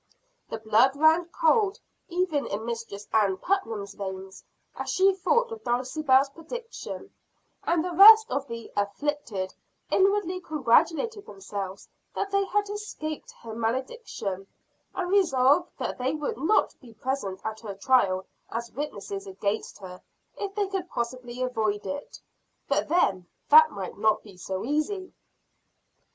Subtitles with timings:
[0.49, 1.77] The blood ran cold
[2.09, 4.43] even in Mistress Ann Putnam's veins,
[4.75, 7.13] as she thought of Dulcibel's prediction;
[7.65, 9.53] and the rest of the "afflicted"
[9.91, 14.47] inwardly congratulated themselves that they had escaped her malediction,
[14.95, 20.01] and resolved that they would not be present at her trial as witnesses against her,
[20.35, 22.19] if they could possibly avoid it.
[22.67, 25.13] But then that might not be so easy.